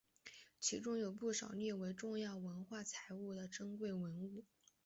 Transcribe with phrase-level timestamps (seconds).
[0.59, 4.43] 其中有不少是列为重要文化财产的珍贵文物。